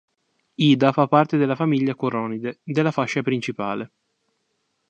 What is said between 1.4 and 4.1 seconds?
famiglia Coronide della fascia principale.